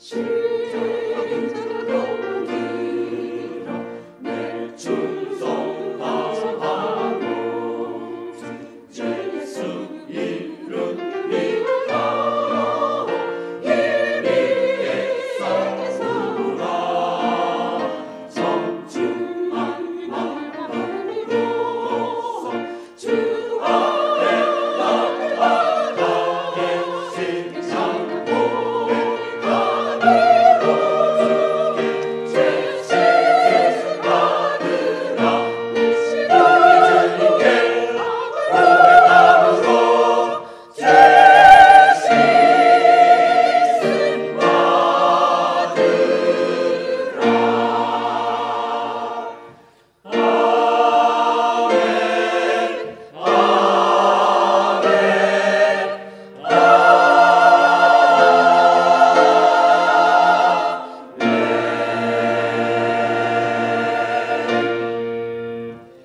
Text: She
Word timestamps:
She 0.00 0.37